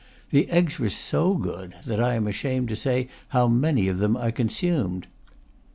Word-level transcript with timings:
The 0.31 0.49
eggs 0.49 0.79
were 0.79 0.89
so 0.89 1.35
good 1.35 1.75
that 1.85 2.01
I 2.01 2.15
am 2.15 2.25
ashamed 2.25 2.69
to 2.69 2.75
say 2.75 3.07
how 3.27 3.47
many 3.47 3.87
of 3.87 3.99
them 3.99 4.17
I 4.17 4.31
consumed. 4.31 5.05